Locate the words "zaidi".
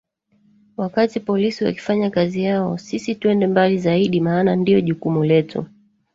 3.77-4.19